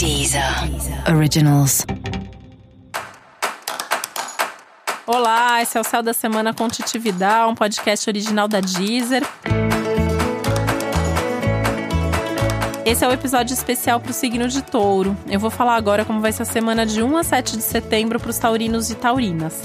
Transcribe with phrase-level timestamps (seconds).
[0.00, 0.42] Deezer
[1.14, 1.84] Originals.
[5.06, 9.22] Olá, esse é o Céu da Semana com Titividade, um podcast original da Deezer.
[12.86, 15.14] Esse é o episódio especial para o signo de touro.
[15.28, 18.18] Eu vou falar agora como vai ser a semana de 1 a 7 de setembro
[18.18, 19.60] para os taurinos e taurinas.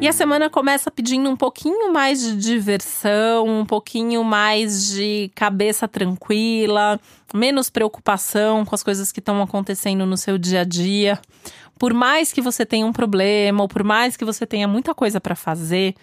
[0.00, 5.86] E a semana começa pedindo um pouquinho mais de diversão, um pouquinho mais de cabeça
[5.86, 6.98] tranquila,
[7.34, 11.20] menos preocupação com as coisas que estão acontecendo no seu dia a dia.
[11.78, 15.20] Por mais que você tenha um problema, ou por mais que você tenha muita coisa
[15.20, 15.94] para fazer,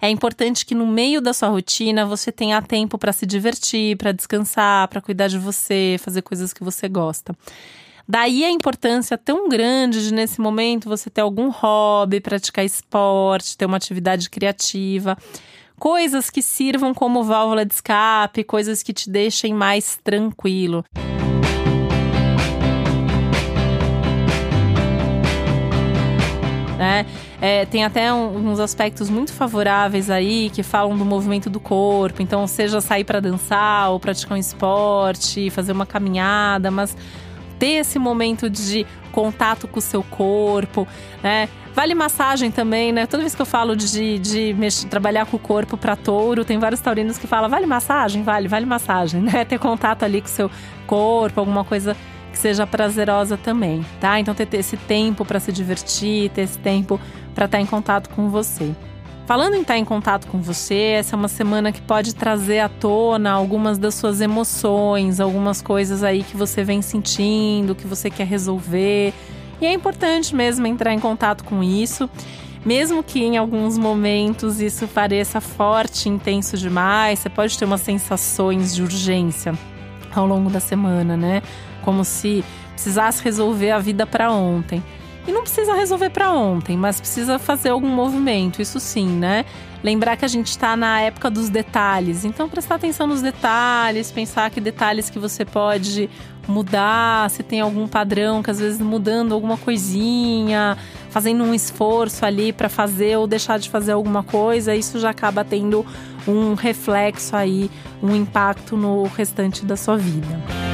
[0.00, 4.12] é importante que no meio da sua rotina você tenha tempo para se divertir, para
[4.12, 7.36] descansar, para cuidar de você, fazer coisas que você gosta.
[8.10, 13.66] Daí a importância tão grande de, nesse momento, você ter algum hobby, praticar esporte, ter
[13.66, 15.16] uma atividade criativa.
[15.78, 20.84] Coisas que sirvam como válvula de escape, coisas que te deixem mais tranquilo.
[26.76, 27.06] Né?
[27.40, 32.20] É, tem até um, uns aspectos muito favoráveis aí que falam do movimento do corpo.
[32.20, 36.96] Então, seja sair para dançar ou praticar um esporte, fazer uma caminhada, mas
[37.60, 40.88] ter esse momento de contato com o seu corpo,
[41.22, 41.48] né?
[41.74, 43.06] Vale massagem também, né?
[43.06, 46.58] Toda vez que eu falo de, de mexer, trabalhar com o corpo para touro, tem
[46.58, 48.22] vários taurinos que falam: vale massagem?
[48.22, 49.44] Vale, vale massagem, né?
[49.44, 50.50] Ter contato ali com o seu
[50.86, 51.96] corpo, alguma coisa
[52.32, 54.18] que seja prazerosa também, tá?
[54.18, 56.98] Então, ter, ter esse tempo para se divertir, ter esse tempo
[57.34, 58.74] para estar tá em contato com você.
[59.30, 62.68] Falando em estar em contato com você, essa é uma semana que pode trazer à
[62.68, 68.26] tona algumas das suas emoções, algumas coisas aí que você vem sentindo, que você quer
[68.26, 69.14] resolver.
[69.60, 72.10] E é importante mesmo entrar em contato com isso,
[72.66, 78.74] mesmo que em alguns momentos isso pareça forte, intenso demais, você pode ter umas sensações
[78.74, 79.54] de urgência
[80.12, 81.40] ao longo da semana, né?
[81.82, 84.82] Como se precisasse resolver a vida para ontem.
[85.30, 89.44] E não precisa resolver para ontem, mas precisa fazer algum movimento, isso sim, né?
[89.80, 94.50] Lembrar que a gente está na época dos detalhes, então prestar atenção nos detalhes, pensar
[94.50, 96.10] que detalhes que você pode
[96.48, 100.76] mudar, se tem algum padrão que às vezes mudando alguma coisinha,
[101.10, 105.44] fazendo um esforço ali para fazer ou deixar de fazer alguma coisa, isso já acaba
[105.44, 105.86] tendo
[106.26, 107.70] um reflexo aí,
[108.02, 110.69] um impacto no restante da sua vida.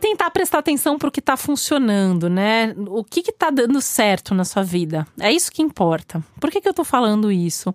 [0.00, 2.74] Tentar prestar atenção para o que está funcionando, né?
[2.88, 5.06] O que está dando certo na sua vida.
[5.20, 6.24] É isso que importa.
[6.40, 7.72] Por que, que eu estou falando isso?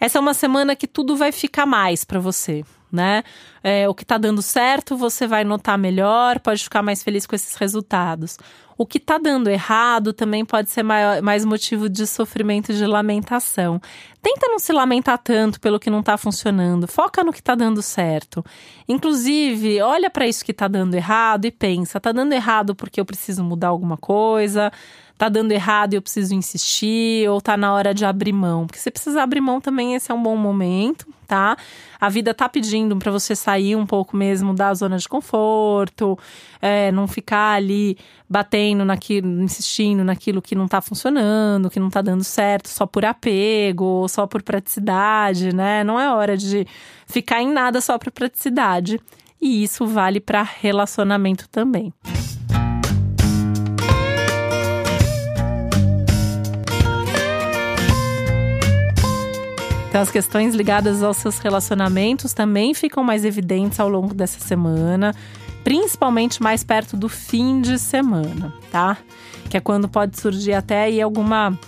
[0.00, 3.22] Essa é uma semana que tudo vai ficar mais para você, né?
[3.62, 7.34] É, o que está dando certo, você vai notar melhor, pode ficar mais feliz com
[7.34, 8.38] esses resultados.
[8.78, 12.86] O que está dando errado também pode ser maior, mais motivo de sofrimento e de
[12.86, 13.80] lamentação.
[14.22, 17.82] Tenta não se lamentar tanto pelo que não está funcionando, foca no que está dando
[17.82, 18.44] certo.
[18.88, 23.04] Inclusive, olha para isso que está dando errado e pensa: está dando errado porque eu
[23.04, 24.70] preciso mudar alguma coisa?
[25.18, 28.66] Tá dando errado e eu preciso insistir, ou tá na hora de abrir mão.
[28.66, 31.56] Porque se precisar abrir mão também, esse é um bom momento, tá?
[32.00, 36.16] A vida tá pedindo para você sair um pouco mesmo da zona de conforto,
[36.62, 37.98] é, não ficar ali
[38.30, 43.04] batendo naquilo, insistindo naquilo que não tá funcionando, que não tá dando certo, só por
[43.04, 45.82] apego, só por praticidade, né?
[45.82, 46.64] Não é hora de
[47.08, 49.00] ficar em nada só por praticidade.
[49.40, 51.92] E isso vale para relacionamento também.
[59.98, 65.12] Então, as questões ligadas aos seus relacionamentos também ficam mais evidentes ao longo dessa semana,
[65.64, 68.96] principalmente mais perto do fim de semana, tá?
[69.50, 71.58] Que é quando pode surgir até aí alguma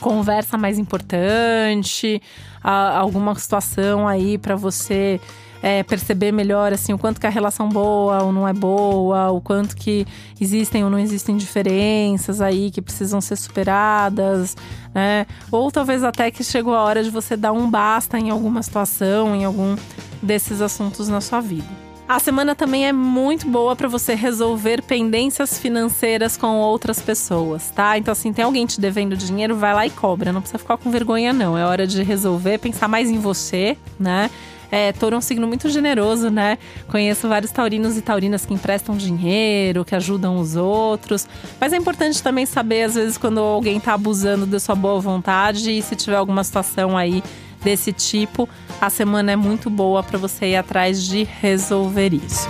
[0.00, 2.20] conversa mais importante,
[2.60, 5.20] alguma situação aí para você
[5.62, 9.40] é, perceber melhor assim o quanto que a relação boa ou não é boa, o
[9.40, 10.06] quanto que
[10.40, 14.56] existem ou não existem diferenças aí que precisam ser superadas,
[14.94, 15.26] né?
[15.50, 19.34] Ou talvez até que chegou a hora de você dar um basta em alguma situação,
[19.34, 19.76] em algum
[20.22, 21.86] desses assuntos na sua vida.
[22.08, 27.98] A semana também é muito boa para você resolver pendências financeiras com outras pessoas, tá?
[27.98, 30.32] Então, assim, tem alguém te devendo dinheiro, vai lá e cobra.
[30.32, 31.58] Não precisa ficar com vergonha, não.
[31.58, 34.30] É hora de resolver, pensar mais em você, né?
[34.70, 36.58] É, touro é um signo muito generoso, né?
[36.88, 41.26] Conheço vários taurinos e taurinas que emprestam dinheiro, que ajudam os outros.
[41.60, 45.70] Mas é importante também saber, às vezes, quando alguém tá abusando da sua boa vontade
[45.70, 47.22] e se tiver alguma situação aí
[47.62, 48.48] desse tipo,
[48.80, 52.48] a semana é muito boa para você ir atrás de resolver isso.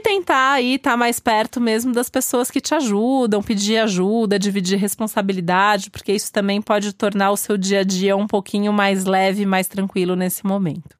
[0.00, 4.38] E tentar aí estar tá mais perto mesmo das pessoas que te ajudam, pedir ajuda,
[4.38, 9.04] dividir responsabilidade, porque isso também pode tornar o seu dia a dia um pouquinho mais
[9.04, 10.96] leve, mais tranquilo nesse momento.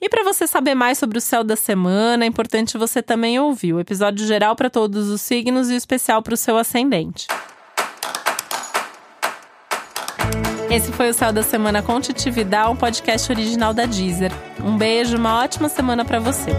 [0.00, 3.74] E para você saber mais sobre o céu da semana, é importante você também ouvir
[3.74, 7.26] o episódio geral para todos os signos e o especial para o seu ascendente.
[10.70, 14.32] Esse foi o Céu da Semana com Titividade, um podcast original da Deezer.
[14.64, 16.50] Um beijo, uma ótima semana para você.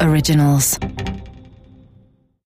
[0.00, 0.78] Originals.